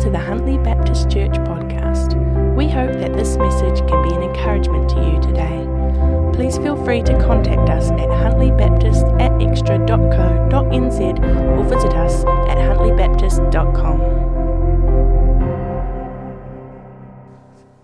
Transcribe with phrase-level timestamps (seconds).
[0.00, 2.14] to the Huntly Baptist Church podcast.
[2.56, 5.66] We hope that this message can be an encouragement to you today.
[6.32, 11.00] Please feel free to contact us at huntlybaptist at xtra.co.nz
[11.58, 14.00] or visit us at huntlybaptist.com.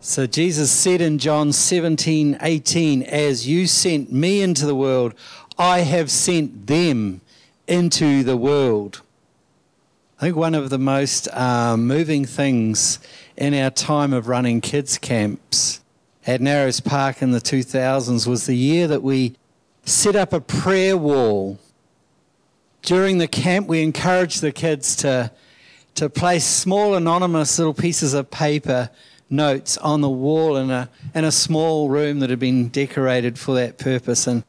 [0.00, 5.12] So Jesus said in John 17, 18, As you sent me into the world,
[5.58, 7.20] I have sent them
[7.66, 9.02] into the world.
[10.18, 13.00] I think one of the most uh, moving things
[13.36, 15.82] in our time of running kids' camps
[16.26, 19.36] at Narrows Park in the 2000s was the year that we
[19.84, 21.58] set up a prayer wall.
[22.80, 25.30] During the camp, we encouraged the kids to,
[25.96, 28.88] to place small, anonymous little pieces of paper
[29.28, 33.54] notes on the wall in a, in a small room that had been decorated for
[33.56, 34.26] that purpose.
[34.26, 34.44] And,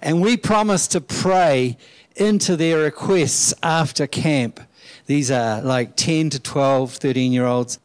[0.00, 1.76] and we promised to pray
[2.16, 4.58] into their requests after camp.
[5.06, 7.78] These are like 10 to 12, 13 year olds.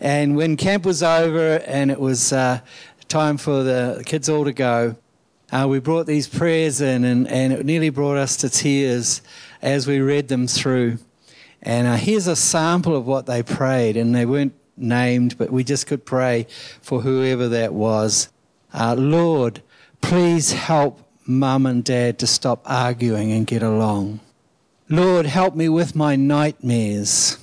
[0.00, 2.60] And when camp was over and it was uh,
[3.08, 4.96] time for the kids all to go,
[5.50, 9.22] uh, we brought these prayers in and, and it nearly brought us to tears
[9.62, 10.98] as we read them through.
[11.62, 15.64] And uh, here's a sample of what they prayed, and they weren't named, but we
[15.64, 16.46] just could pray
[16.80, 18.28] for whoever that was.
[18.72, 19.62] Uh, Lord,
[20.00, 24.20] please help mum and dad to stop arguing and get along.
[24.90, 27.36] Lord, help me with my nightmares.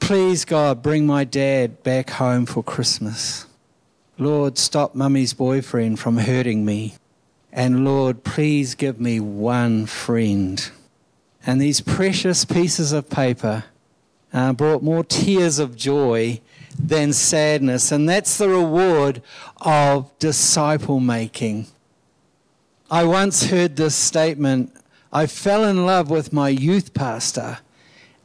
[0.00, 3.46] Please, God, bring my dad back home for Christmas.
[4.18, 6.96] Lord, stop mummy's boyfriend from hurting me.
[7.52, 10.68] And Lord, please give me one friend.
[11.46, 13.66] And these precious pieces of paper
[14.32, 16.40] uh, brought more tears of joy
[16.76, 17.92] than sadness.
[17.92, 19.22] And that's the reward
[19.60, 21.68] of disciple making.
[22.90, 24.76] I once heard this statement
[25.16, 27.58] I fell in love with my youth pastor,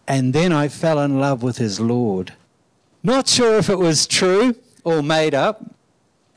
[0.08, 2.34] and then I fell in love with his Lord.
[3.04, 5.64] Not sure if it was true or made up.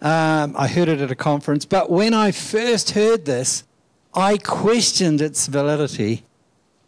[0.03, 3.65] Um, I heard it at a conference, but when I first heard this,
[4.13, 6.23] I questioned its validity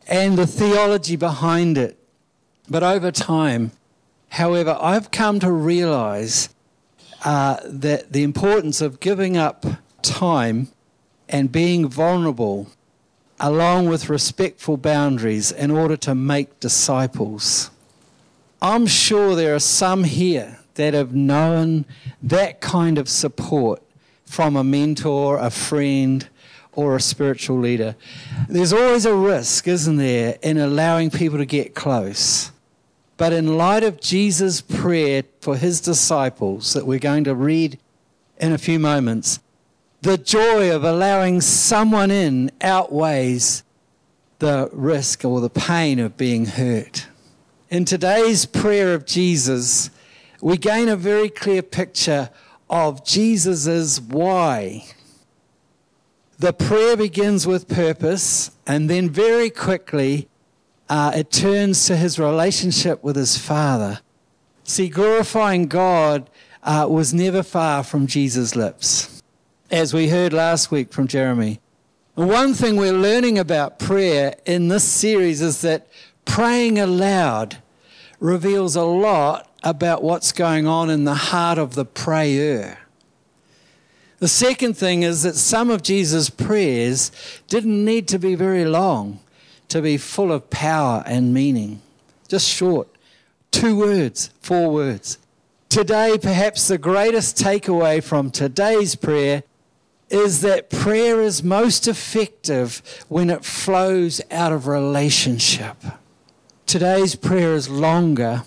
[0.06, 1.98] and the theology behind it.
[2.68, 3.72] But over time,
[4.28, 6.50] however, I've come to realize
[7.24, 9.64] uh, that the importance of giving up
[10.02, 10.68] time
[11.30, 12.68] and being vulnerable
[13.40, 17.70] along with respectful boundaries in order to make disciples.
[18.62, 21.84] I'm sure there are some here that have known
[22.22, 23.82] that kind of support
[24.24, 26.28] from a mentor, a friend,
[26.72, 27.94] or a spiritual leader.
[28.48, 32.50] There's always a risk, isn't there, in allowing people to get close.
[33.16, 37.78] But in light of Jesus' prayer for his disciples that we're going to read
[38.38, 39.38] in a few moments,
[40.04, 43.62] the joy of allowing someone in outweighs
[44.38, 47.06] the risk or the pain of being hurt.
[47.70, 49.88] In today's prayer of Jesus,
[50.42, 52.28] we gain a very clear picture
[52.68, 54.84] of Jesus' why.
[56.38, 60.28] The prayer begins with purpose, and then very quickly
[60.90, 64.00] uh, it turns to his relationship with his Father.
[64.64, 66.28] See, glorifying God
[66.62, 69.13] uh, was never far from Jesus' lips
[69.74, 71.58] as we heard last week from Jeremy.
[72.14, 75.88] One thing we're learning about prayer in this series is that
[76.24, 77.56] praying aloud
[78.20, 82.78] reveals a lot about what's going on in the heart of the prayer.
[84.20, 87.10] The second thing is that some of Jesus' prayers
[87.48, 89.18] didn't need to be very long
[89.70, 91.82] to be full of power and meaning.
[92.28, 92.86] Just short,
[93.50, 95.18] two words, four words.
[95.68, 99.42] Today, perhaps the greatest takeaway from today's prayer
[100.14, 105.76] is that prayer is most effective when it flows out of relationship.
[106.66, 108.44] Today's prayer is longer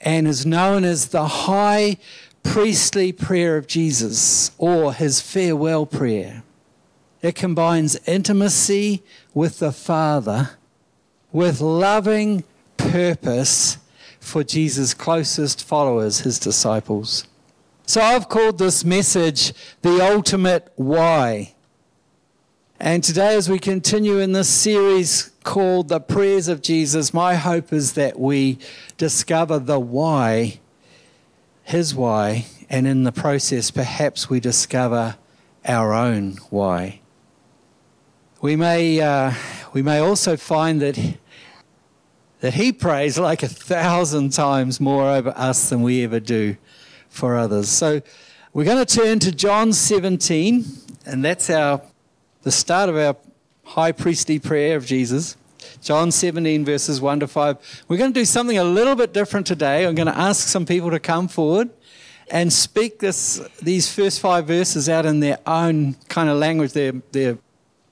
[0.00, 1.96] and is known as the high
[2.42, 6.42] priestly prayer of Jesus or his farewell prayer.
[7.22, 9.02] It combines intimacy
[9.32, 10.50] with the Father
[11.32, 12.44] with loving
[12.76, 13.78] purpose
[14.20, 17.27] for Jesus' closest followers, his disciples.
[17.88, 21.54] So I've called this message the ultimate why.
[22.78, 27.72] And today, as we continue in this series called The Prayers of Jesus, my hope
[27.72, 28.58] is that we
[28.98, 30.60] discover the why,
[31.64, 35.16] his why, and in the process, perhaps we discover
[35.64, 37.00] our own why.
[38.42, 39.32] We may, uh,
[39.72, 40.98] we may also find that,
[42.40, 46.58] that he prays like a thousand times more over us than we ever do
[47.08, 47.68] for others.
[47.68, 48.02] So
[48.52, 50.64] we're going to turn to John 17,
[51.06, 51.82] and that's our
[52.42, 53.16] the start of our
[53.64, 55.36] high priestly prayer of Jesus.
[55.82, 57.84] John 17, verses 1 to 5.
[57.88, 59.86] We're going to do something a little bit different today.
[59.86, 61.70] I'm going to ask some people to come forward
[62.30, 66.92] and speak this, these first five verses out in their own kind of language, their,
[67.12, 67.38] their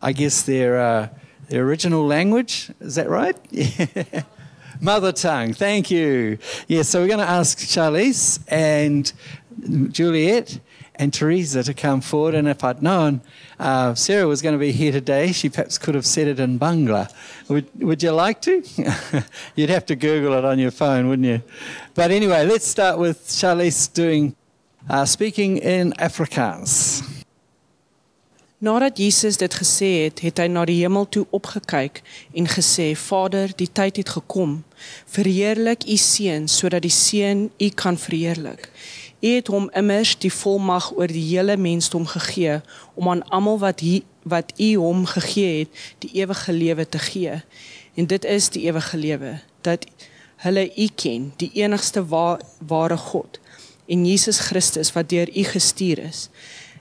[0.00, 1.08] I guess, their, uh,
[1.48, 2.70] their original language.
[2.80, 3.36] Is that right?
[3.50, 4.22] Yeah.
[4.80, 5.52] Mother tongue.
[5.52, 6.38] Thank you.
[6.68, 9.12] Yeah, so we're going to ask Charlize and
[9.92, 10.60] Juliet
[10.96, 12.34] and Teresa to come forward.
[12.34, 13.20] And if I'd known
[13.58, 16.58] uh, Sarah was going to be here today, she perhaps could have said it in
[16.58, 17.10] Bangla.
[17.48, 18.62] Would, would you like to?
[19.54, 21.42] You'd have to Google it on your phone, wouldn't you?
[21.94, 24.36] But anyway, let's start with Charlize doing
[24.88, 27.15] uh, speaking in Afrikaans.
[28.66, 32.00] Nadat Jesus dit gesê het, het hy na die hemel toe opgekyk
[32.34, 34.56] en gesê: Vader, die tyd het gekom.
[35.14, 38.66] Verheerlik U seun sodat die seun U kan verheerlik.
[39.22, 42.58] U het hom immers die volmag oor die hele mensdom gegee
[42.98, 47.38] om aan almal wat hy, wat U hom gegee het, die ewige lewe te gee.
[47.94, 49.86] En dit is die ewige lewe dat
[50.42, 53.38] hulle U ken, die enigste wa ware God
[53.86, 56.26] en Jesus Christus wat deur U gestuur is.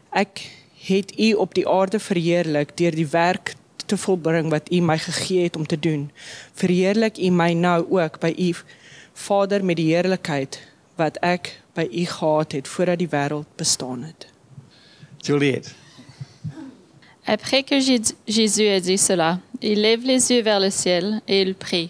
[0.10, 0.42] Ek
[0.86, 3.56] het u op die aarde verheerlik deur die werk
[3.86, 6.12] te volbring wat u my gegee het om te doen.
[6.54, 8.54] Verheerlik u my nou ook by u
[9.14, 10.60] Vader met die heerlikheid
[10.96, 14.28] wat ek by u gehad het voordat die wêreld bestaan het.
[15.18, 15.74] Juliet.
[17.26, 17.80] Après que
[18.26, 21.90] Jésus a dit cela, il lève les yeux vers le ciel et il prie.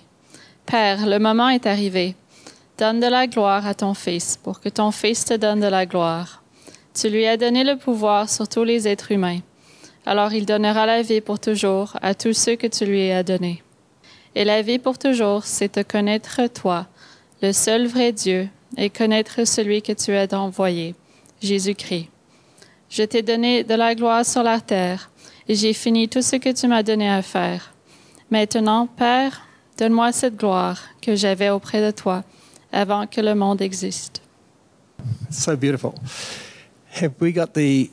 [0.66, 2.16] Père, le moment est arrivé.
[2.78, 5.86] Donne de la gloire à ton Fils pour que ton Fils te donne de la
[5.86, 6.42] gloire.
[6.96, 9.40] Tu lui as donné le pouvoir sur tous les êtres humains.
[10.06, 13.62] Alors il donnera la vie pour toujours à tous ceux que tu lui as donnés.
[14.34, 16.88] Et la vie pour toujours, c'est te connaître toi,
[17.42, 18.48] le seul vrai Dieu,
[18.78, 20.96] et connaître celui que tu as envoyé,
[21.42, 22.08] Jésus-Christ.
[22.90, 25.12] Je t'ai donné de la gloire sur la terre,
[25.50, 27.74] et j'ai fini tout ce que tu m'as donné à faire.
[28.30, 29.42] Maintenant, Père,
[29.78, 32.24] donne-moi cette gloire que j'avais auprès de toi
[32.72, 34.22] avant que le monde existe.
[35.30, 35.94] So beautiful.
[36.96, 37.92] Have we got the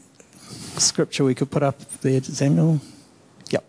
[0.79, 2.81] scripture we could put up there, Samuel?
[3.51, 3.65] Yep.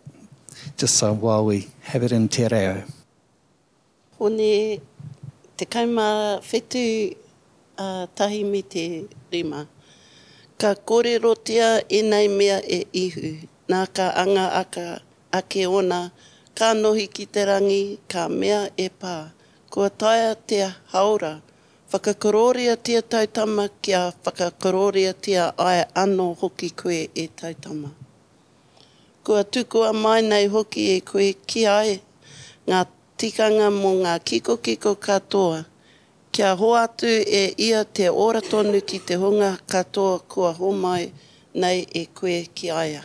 [0.78, 2.84] Just so while we have it in te reo.
[4.20, 4.80] Hone
[5.58, 7.18] te kaima whetu
[7.80, 9.68] uh, tahi me te rima.
[10.60, 13.48] Ka kore rotia e nei mea e ihu.
[13.68, 15.02] Nā ka anga aka
[15.34, 16.12] ake ona,
[16.54, 19.32] ka nohi ki te rangi, ka mea e pā.
[19.72, 20.62] Kua taia te
[20.94, 21.42] haura,
[21.94, 27.90] whakakororia tia taitama kia whakakororia tia ai anō hoki koe e taitama.
[29.24, 32.02] Kua tukua mai nei hoki e koe ki ai
[32.68, 32.86] ngā
[33.18, 35.64] tikanga mō ngā kiko kiko katoa.
[36.32, 37.06] Kia ho atu
[37.42, 41.14] e ia te ora tonu ki te hunga katoa kua homai
[41.54, 43.04] nei e koe ki aia.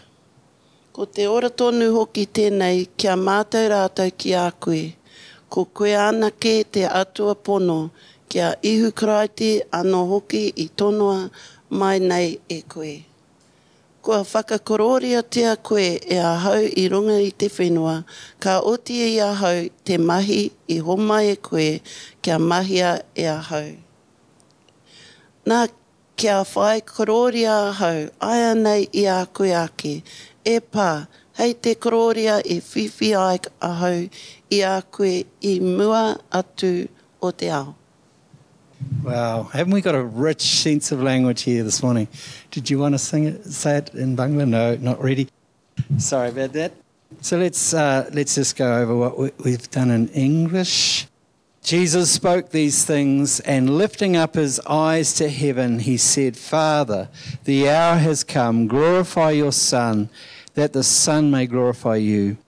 [0.93, 4.85] Ko te ora tonu hoki tēnei kia mātai rātou ki a koe.
[5.49, 7.91] Ko koe anake te atua pono
[8.29, 11.31] kia ihu karaiti anō hoki i tonoa
[11.71, 12.95] mai nei e koe.
[14.03, 18.05] Kua whakakororia tia koe e a hau i runga i te whenua,
[18.41, 21.81] ka oti e a hau te mahi i homa e koe
[22.23, 23.69] kia mahia e a hau.
[25.49, 25.69] Nā
[26.17, 30.03] kia whai kororia a hau, aia nei i a koe ake,
[30.45, 31.07] e pā,
[31.39, 34.01] hei te kororia e whiwhi ai a hau
[34.51, 36.73] i a koe i mua atu
[37.21, 37.75] o te ao.
[39.03, 42.09] Wow, haven't we got a rich sense of language here this morning?
[42.51, 44.47] Did you want to sing it, say it in Bangla?
[44.47, 45.29] No, not really.
[45.99, 46.73] Sorry about that.
[47.21, 51.07] So let's uh, let's just go over what we, we've done in English.
[51.63, 57.09] Jesus spoke these things, and lifting up his eyes to heaven, he said, Father,
[57.45, 58.67] the hour has come.
[58.67, 60.09] Glorify your Son,
[60.55, 62.39] that the Son may glorify you.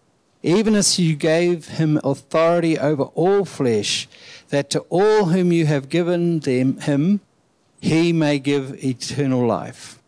[0.43, 4.09] Even as you gave him authority over all flesh,
[4.51, 7.21] that to all whom you have given them, him,
[7.81, 9.99] he may give eternal life.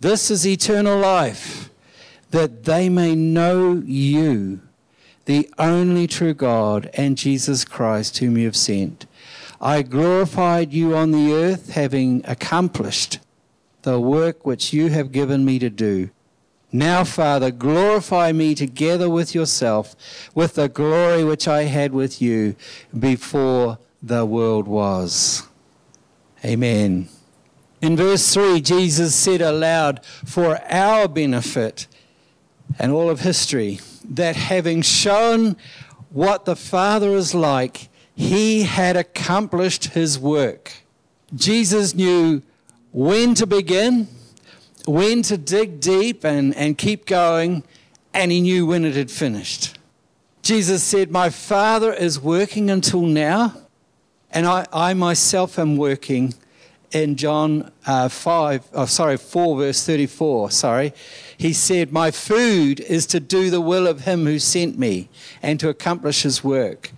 [0.00, 1.70] This is eternal life,
[2.30, 4.60] that they may know you,
[5.24, 9.06] the only true God, and Jesus Christ, whom you have sent.
[9.60, 13.20] I glorified you on the earth, having accomplished
[13.82, 16.10] the work which you have given me to do.
[16.74, 19.94] Now, Father, glorify me together with yourself,
[20.34, 22.56] with the glory which I had with you
[22.98, 25.44] before the world was.
[26.44, 27.08] Amen.
[27.80, 31.86] In verse 3, Jesus said aloud, For our benefit
[32.76, 35.56] and all of history, that having shown
[36.10, 40.72] what the Father is like, he had accomplished his work.
[41.36, 42.42] Jesus knew
[42.90, 44.08] when to begin,
[44.86, 47.62] when to dig deep and, and keep going,
[48.12, 49.78] and he knew when it had finished.
[50.42, 53.54] Jesus said, My Father is working until now,
[54.30, 56.34] and I, I myself am working
[56.92, 60.92] in John uh, 5, oh, sorry, 4, verse 34, sorry.
[61.36, 65.08] He said, My food is to do the will of him who sent me
[65.42, 66.92] and to accomplish his work.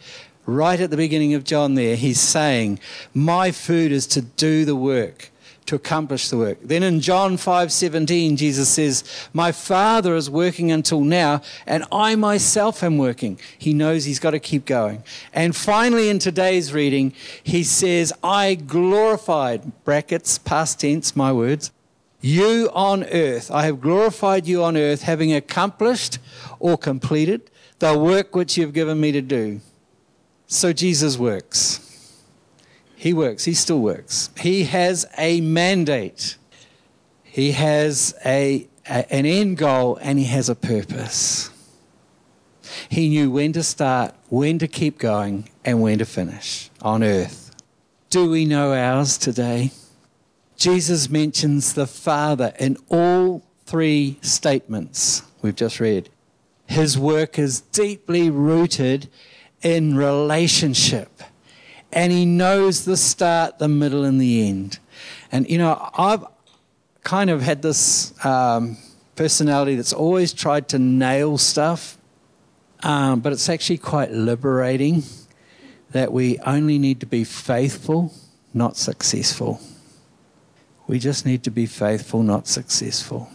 [0.44, 2.78] Right at the beginning of John, there, he's saying,
[3.14, 5.30] My food is to do the work
[5.66, 6.58] to accomplish the work.
[6.62, 12.82] Then in John 5:17 Jesus says, "My Father is working until now, and I myself
[12.82, 15.02] am working." He knows he's got to keep going.
[15.32, 21.70] And finally in today's reading, he says, "I glorified brackets past tense my words
[22.20, 23.50] you on earth.
[23.50, 26.18] I have glorified you on earth having accomplished
[26.58, 27.42] or completed
[27.78, 29.60] the work which you have given me to do."
[30.46, 31.80] So Jesus works.
[33.06, 33.44] He works.
[33.44, 34.30] He still works.
[34.36, 36.36] He has a mandate.
[37.22, 41.50] He has a, a, an end goal and he has a purpose.
[42.88, 47.54] He knew when to start, when to keep going, and when to finish on earth.
[48.10, 49.70] Do we know ours today?
[50.56, 56.10] Jesus mentions the Father in all three statements we've just read.
[56.66, 59.08] His work is deeply rooted
[59.62, 61.22] in relationship
[61.96, 64.78] and he knows the start, the middle, and the end.
[65.32, 66.24] And you know, I've
[67.02, 68.76] kind of had this um,
[69.16, 71.96] personality that's always tried to nail stuff,
[72.82, 75.04] um, but it's actually quite liberating
[75.92, 78.12] that we only need to be faithful,
[78.52, 79.58] not successful.
[80.86, 83.30] We just need to be faithful, not successful.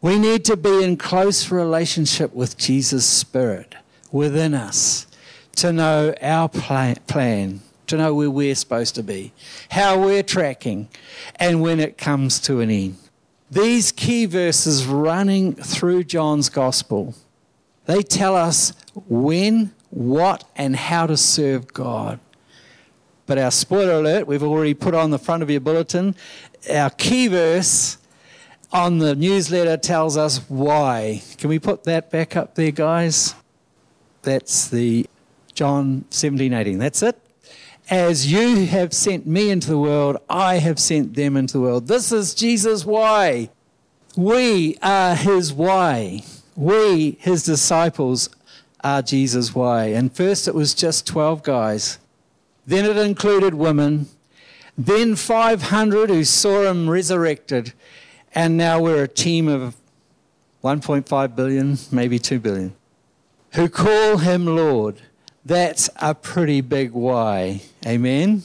[0.00, 3.74] We need to be in close relationship with Jesus' Spirit
[4.12, 5.08] within us
[5.56, 9.32] to know our plan, to know where we're supposed to be,
[9.70, 10.88] how we're tracking,
[11.36, 12.96] and when it comes to an end.
[13.50, 17.14] These key verses running through John's gospel,
[17.86, 18.72] they tell us
[19.06, 22.20] when, what, and how to serve God.
[23.26, 26.14] But our spoiler alert, we've already put on the front of your bulletin,
[26.70, 27.98] our key verse
[28.72, 31.22] on the newsletter tells us why.
[31.38, 33.34] Can we put that back up there, guys?
[34.22, 35.06] That's the
[35.54, 36.78] John 17, 18.
[36.78, 37.18] That's it.
[37.90, 41.88] As you have sent me into the world, I have sent them into the world.
[41.88, 43.48] This is Jesus' why.
[44.14, 46.22] We are his why.
[46.54, 48.28] We, his disciples,
[48.84, 49.86] are Jesus' why.
[49.86, 51.98] And first it was just 12 guys.
[52.66, 54.08] Then it included women.
[54.76, 57.72] Then 500 who saw him resurrected.
[58.34, 59.76] And now we're a team of
[60.62, 62.74] 1.5 billion, maybe 2 billion,
[63.54, 65.00] who call him Lord.
[65.48, 67.62] That's a pretty big why.
[67.86, 68.42] Amen?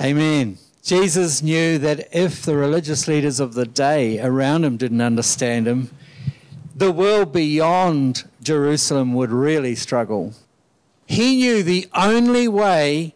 [0.00, 0.56] Amen.
[0.82, 5.90] Jesus knew that if the religious leaders of the day around him didn't understand him,
[6.74, 10.32] the world beyond Jerusalem would really struggle.
[11.04, 13.14] He knew the only way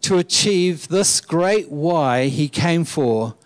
[0.00, 3.36] to achieve this great why he came for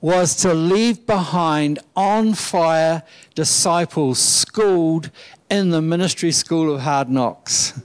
[0.00, 3.02] was to leave behind on fire
[3.34, 5.10] disciples schooled
[5.50, 7.78] in the ministry school of hard knocks.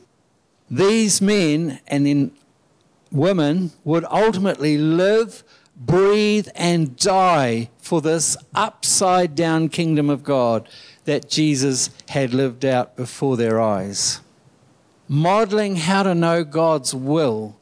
[0.70, 2.32] These men and
[3.12, 5.44] women would ultimately live,
[5.76, 10.68] breathe, and die for this upside down kingdom of God
[11.06, 14.20] that Jesus had lived out before their eyes.
[15.08, 17.58] Modeling how to know God's will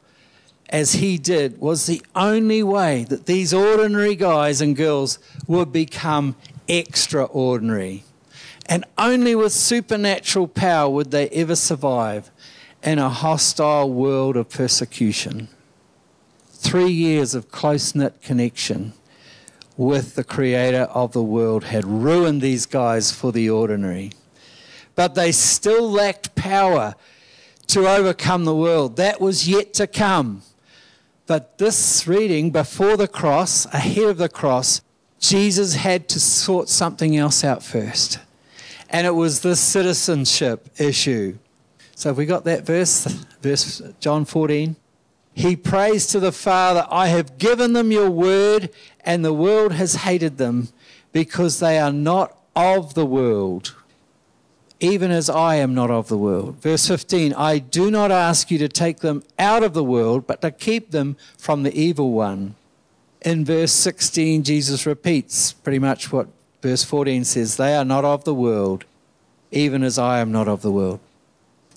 [0.68, 6.34] as he did was the only way that these ordinary guys and girls would become
[6.66, 8.02] extraordinary.
[8.68, 12.32] And only with supernatural power would they ever survive
[12.82, 15.48] in a hostile world of persecution.
[16.48, 18.92] Three years of close knit connection
[19.76, 24.12] with the creator of the world had ruined these guys for the ordinary.
[24.94, 26.94] But they still lacked power
[27.68, 28.96] to overcome the world.
[28.96, 30.42] That was yet to come.
[31.26, 34.80] But this reading, before the cross, ahead of the cross,
[35.18, 38.20] Jesus had to sort something else out first.
[38.88, 41.38] And it was this citizenship issue.
[41.96, 43.06] So have we got that verse,
[43.40, 44.76] verse John 14?
[45.32, 48.68] He prays to the Father, I have given them your word,
[49.00, 50.68] and the world has hated them
[51.12, 53.74] because they are not of the world,
[54.78, 56.56] even as I am not of the world.
[56.56, 60.42] Verse 15, I do not ask you to take them out of the world, but
[60.42, 62.56] to keep them from the evil one.
[63.22, 66.28] In verse 16, Jesus repeats pretty much what
[66.60, 68.84] verse 14 says They are not of the world,
[69.50, 71.00] even as I am not of the world.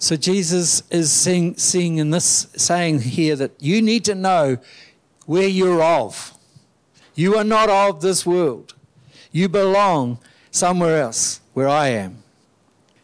[0.02, 4.58] So Jesus is seeing, seeing in this saying here that you need to know
[5.26, 6.34] where you're of.
[7.16, 8.76] You are not of this world.
[9.34, 10.20] You belong
[10.52, 12.24] somewhere else where I am.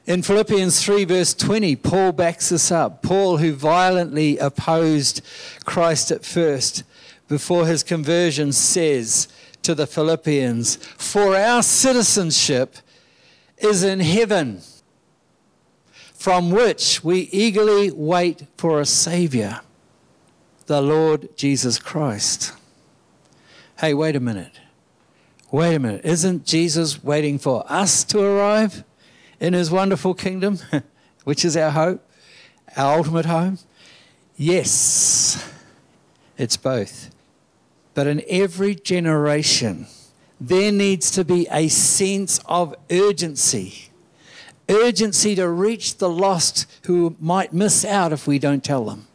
[0.06, 3.04] In Philippians 3, verse 20, Paul backs this up.
[3.04, 5.22] Paul, who violently opposed
[5.66, 6.84] Christ at first
[7.28, 9.28] before his conversion, says
[9.64, 12.78] to the Philippians, For our citizenship
[13.58, 14.62] is in heaven,
[16.26, 19.62] from which we eagerly wait for a Savior,
[20.66, 22.52] the Lord Jesus Christ.
[23.80, 24.60] Hey, wait a minute.
[25.52, 26.04] Wait a minute.
[26.04, 28.84] Isn't Jesus waiting for us to arrive?
[29.40, 30.58] in his wonderful kingdom,
[31.26, 32.04] which is our hope,
[32.76, 33.60] our ultimate home?
[34.36, 35.48] Yes,
[36.40, 37.12] it's both.
[37.94, 39.86] But in every generation,
[40.42, 43.92] there needs to be a sense of urgency.
[44.70, 49.08] Urgency to reach the lost who might miss out if we don't tell them.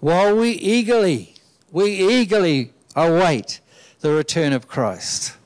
[0.00, 1.34] While we eagerly,
[1.70, 3.60] we eagerly await
[4.00, 5.36] the return of Christ.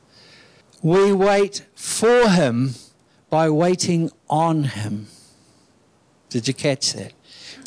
[0.83, 2.75] We wait for him
[3.29, 5.07] by waiting on him.
[6.29, 7.13] Did you catch that?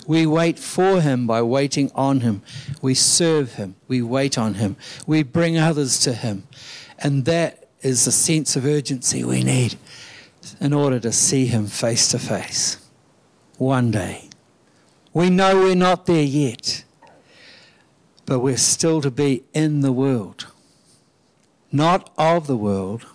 [0.06, 2.42] We wait for him by waiting on him.
[2.82, 3.76] We serve him.
[3.88, 4.76] We wait on him.
[5.08, 6.48] We bring others to him.
[7.00, 9.78] And that is the sense of urgency we need
[10.64, 12.78] in order to see him face to face
[13.58, 14.30] one day.
[15.14, 16.86] We know we're not there yet,
[18.26, 20.48] but we're still to be in the world,
[21.70, 23.06] not of the world,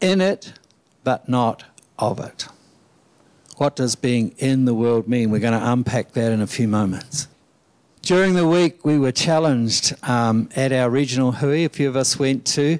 [0.00, 0.52] in it
[1.02, 1.64] but not
[1.98, 2.46] of it.
[3.56, 5.30] What does being in the world mean?
[5.30, 7.26] We're going to unpack that in a few moments.
[8.02, 11.64] During the week, we were challenged um, at our regional hui.
[11.64, 12.78] A few of us went to.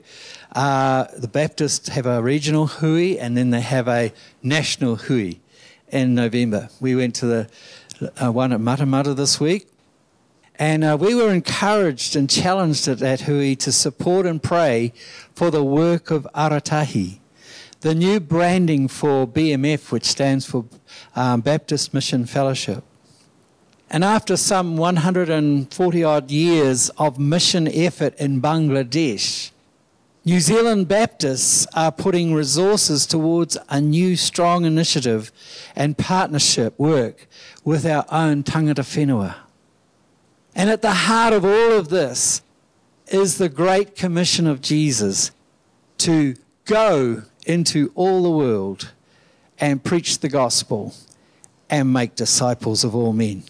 [0.56, 5.34] Uh, the Baptists have a regional hui and then they have a national hui
[5.88, 6.70] in November.
[6.80, 7.48] We went to the
[8.20, 9.68] uh, one at Matamata this week.
[10.58, 14.94] And uh, we were encouraged and challenged at that hui to support and pray
[15.34, 17.20] for the work of Aratahi
[17.86, 20.64] the new branding for BMF, which stands for
[21.14, 22.82] um, Baptist Mission Fellowship.
[23.88, 29.52] And after some 140 odd years of mission effort in Bangladesh,
[30.26, 35.30] New Zealand Baptists are putting resources towards a new strong initiative
[35.76, 37.28] and partnership work
[37.62, 39.36] with our own tangata whenua.
[40.52, 42.42] And at the heart of all of this
[43.06, 45.30] is the great commission of Jesus
[45.98, 46.34] to
[46.64, 48.92] go into all the world
[49.60, 50.92] and preach the gospel
[51.70, 53.44] and make disciples of all men.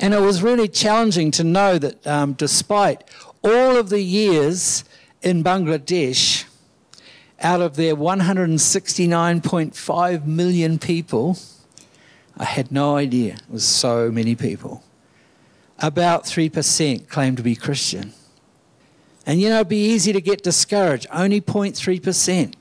[0.00, 3.04] And it was really challenging to know that um, despite
[3.44, 4.82] all of the years
[5.22, 6.44] in Bangladesh,
[7.40, 11.36] out of their 169.5 million people,
[12.36, 14.82] I had no idea it was so many people.
[15.78, 18.12] About 3% claim to be Christian.
[19.26, 22.54] And you know, it'd be easy to get discouraged, only 0.3%.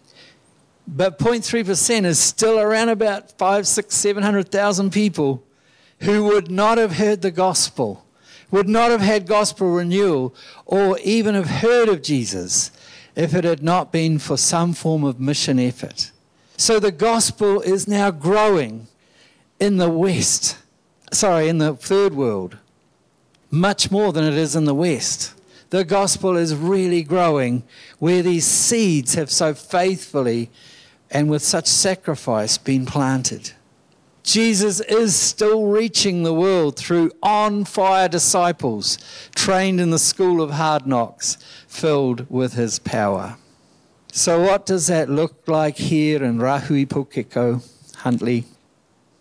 [0.88, 5.44] But 0.3% is still around about five, six, 700,000 people
[6.02, 8.06] who would not have heard the gospel,
[8.52, 10.36] would not have had gospel renewal,
[10.66, 12.72] or even have heard of Jesus
[13.16, 16.12] if it had not been for some form of mission effort.
[16.58, 18.88] So the gospel is now growing
[19.60, 20.58] in the West,
[21.12, 22.58] sorry, in the third world,
[23.50, 25.34] much more than it is in the West.
[25.72, 27.64] The gospel is really growing
[28.00, 30.50] where these seeds have so faithfully
[31.10, 33.52] and with such sacrifice been planted.
[34.24, 38.98] Jesus is still reaching the world through on fire disciples
[39.36, 43.38] trained in the school of hard knocks, filled with his power.
[44.12, 47.66] So, what does that look like here in Rāhui Pōkeka,
[47.98, 48.44] Huntly,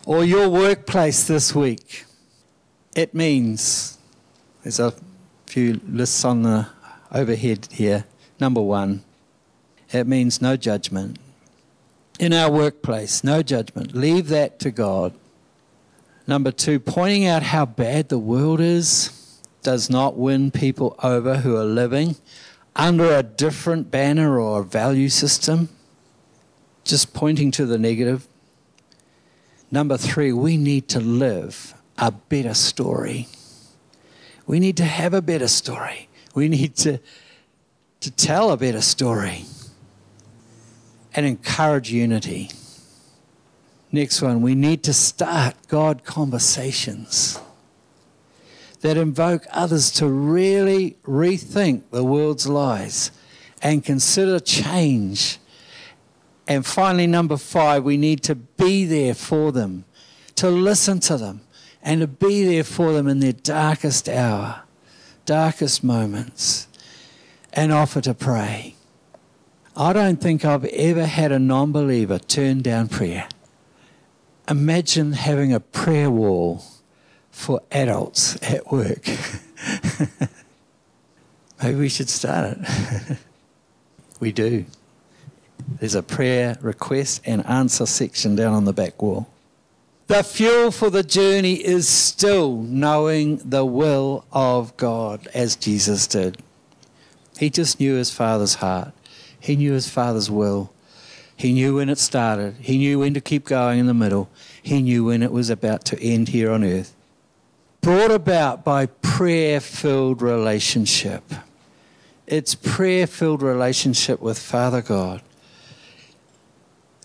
[0.05, 2.05] or your workplace this week?
[2.95, 3.97] It means
[4.63, 4.93] there's a
[5.45, 6.67] few lists on the
[7.11, 8.05] overhead here.
[8.39, 9.03] Number one,
[9.91, 11.17] it means no judgment
[12.21, 13.95] in our workplace, no judgment.
[13.95, 15.11] Leave that to God.
[16.27, 21.57] Number two, pointing out how bad the world is does not win people over who
[21.57, 22.15] are living
[22.75, 25.69] under a different banner or value system.
[26.83, 28.27] Just pointing to the negative.
[29.71, 33.27] Number three, we need to live a better story.
[34.45, 36.07] We need to have a better story.
[36.35, 36.99] We need to,
[37.99, 39.45] to tell a better story
[41.13, 42.49] and encourage unity.
[43.91, 47.39] Next one, we need to start God conversations
[48.79, 53.11] that invoke others to really rethink the world's lies
[53.61, 55.37] and consider change.
[56.47, 59.85] And finally, number five, we need to be there for them,
[60.35, 61.41] to listen to them,
[61.83, 64.63] and to be there for them in their darkest hour,
[65.25, 66.67] darkest moments,
[67.53, 68.75] and offer to pray.
[69.75, 73.29] I don't think I've ever had a non believer turn down prayer.
[74.49, 76.63] Imagine having a prayer wall
[77.31, 79.07] for adults at work.
[81.63, 83.17] Maybe we should start it.
[84.19, 84.65] we do.
[85.79, 89.29] There's a prayer request and answer section down on the back wall.
[90.07, 96.41] The fuel for the journey is still knowing the will of God as Jesus did.
[97.39, 98.91] He just knew his Father's heart,
[99.41, 100.71] he knew his Father's will.
[101.35, 104.29] He knew when it started, he knew when to keep going in the middle,
[104.61, 106.95] he knew when it was about to end here on earth.
[107.81, 111.23] Brought about by prayer filled relationship.
[112.27, 115.23] It's prayer filled relationship with Father God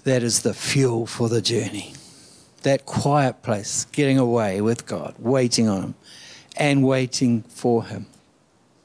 [0.07, 1.93] that is the fuel for the journey.
[2.63, 5.95] That quiet place, getting away with God, waiting on Him,
[6.57, 8.07] and waiting for Him.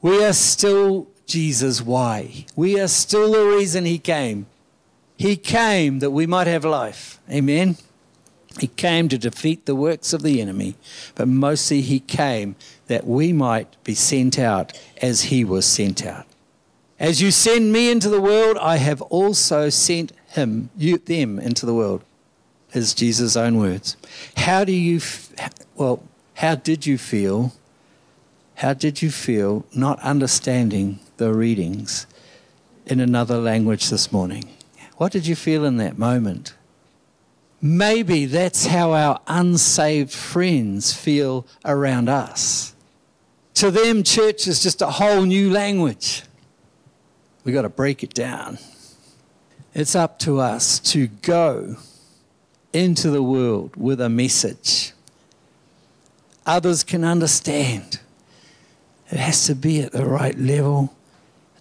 [0.00, 2.46] We are still Jesus' why.
[2.56, 4.46] We are still the reason He came.
[5.16, 7.20] He came that we might have life.
[7.30, 7.76] Amen.
[8.58, 10.74] He came to defeat the works of the enemy,
[11.14, 12.56] but mostly He came
[12.86, 16.26] that we might be sent out as He was sent out.
[17.02, 21.66] As you send me into the world, I have also sent him, you, them into
[21.66, 22.04] the world,
[22.72, 23.96] is Jesus' own words.
[24.36, 25.00] How do you,
[25.74, 26.04] well,
[26.34, 27.54] how did you feel?
[28.54, 32.06] How did you feel not understanding the readings
[32.86, 34.44] in another language this morning?
[34.96, 36.54] What did you feel in that moment?
[37.60, 42.74] Maybe that's how our unsaved friends feel around us.
[43.54, 46.24] To them, church is just a whole new language.
[47.44, 48.58] We've got to break it down.
[49.74, 51.76] It's up to us to go
[52.72, 54.92] into the world with a message.
[56.46, 58.00] Others can understand.
[59.10, 60.92] It has to be at the right level,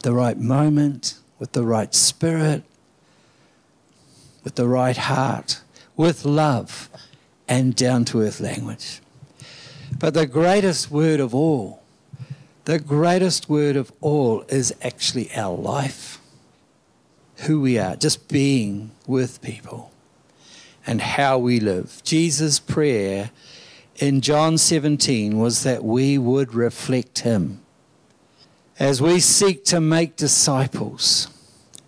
[0.01, 2.63] the right moment, with the right spirit,
[4.43, 5.61] with the right heart,
[5.95, 6.89] with love
[7.47, 9.01] and down to earth language.
[9.97, 11.81] But the greatest word of all,
[12.65, 16.19] the greatest word of all is actually our life
[17.41, 19.91] who we are, just being with people
[20.85, 22.01] and how we live.
[22.03, 23.31] Jesus' prayer
[23.95, 27.60] in John 17 was that we would reflect him
[28.81, 31.27] as we seek to make disciples,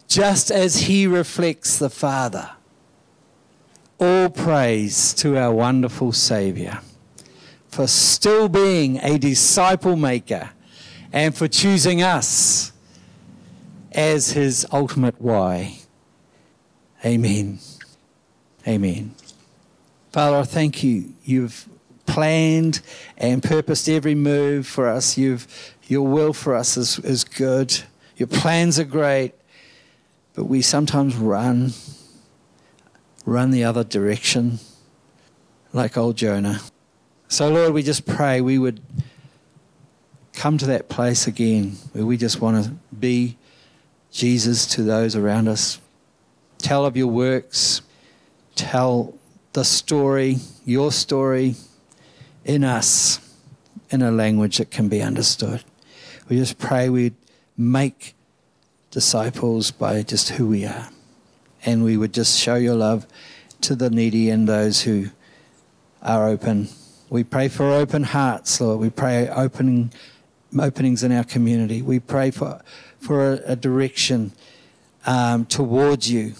[0.07, 2.51] just as he reflects the Father.
[3.99, 6.81] All praise to our wonderful Saviour
[7.67, 10.51] for still being a disciple maker
[11.11, 12.71] and for choosing us
[13.91, 15.79] as his ultimate why.
[17.03, 17.57] Amen.
[18.67, 19.15] Amen.
[20.11, 21.15] Father, I thank you.
[21.23, 21.67] You've
[22.05, 22.81] planned
[23.17, 25.17] and purposed every move for us.
[25.17, 25.47] You've,
[25.93, 27.81] your will for us is, is good.
[28.17, 29.33] Your plans are great,
[30.33, 31.71] but we sometimes run,
[33.27, 34.57] run the other direction,
[35.71, 36.61] like old Jonah.
[37.27, 38.81] So, Lord, we just pray we would
[40.33, 43.37] come to that place again where we just want to be
[44.11, 45.79] Jesus to those around us.
[46.57, 47.83] Tell of your works.
[48.55, 49.13] Tell
[49.53, 51.53] the story, your story,
[52.45, 53.19] in us
[53.91, 55.63] in a language that can be understood.
[56.33, 57.13] We just pray we'd
[57.55, 58.15] make
[58.89, 60.89] disciples by just who we are.
[61.63, 63.05] And we would just show your love
[63.61, 65.09] to the needy and those who
[66.01, 66.69] are open.
[67.11, 68.79] We pray for open hearts, Lord.
[68.79, 69.91] We pray opening
[70.59, 71.83] openings in our community.
[71.83, 72.63] We pray for
[72.99, 74.31] for a, a direction
[75.05, 76.33] um, towards you,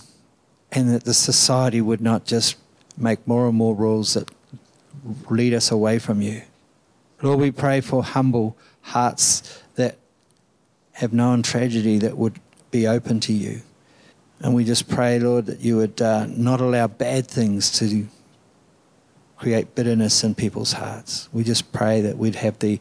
[0.72, 2.56] and that the society would not just
[2.98, 4.32] make more and more rules that
[5.30, 6.42] lead us away from you.
[7.22, 9.62] Lord, we pray for humble hearts
[10.94, 12.40] have known tragedy that would
[12.72, 13.62] be open to you.
[14.40, 18.08] And we just pray, Lord, that you would uh, not allow bad things to
[19.38, 21.30] create bitterness in people's hearts.
[21.32, 22.80] We just pray that we'd have the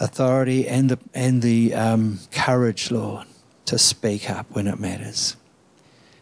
[0.00, 3.26] authority and the, and the um, courage, Lord,
[3.66, 5.36] to speak up when it matters.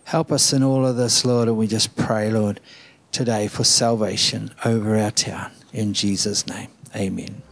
[0.05, 2.61] Help us in all of this, Lord, and we just pray, Lord,
[3.11, 5.51] today for salvation over our town.
[5.73, 7.43] In Jesus' name, amen.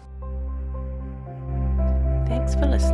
[2.29, 2.94] Thanks for listening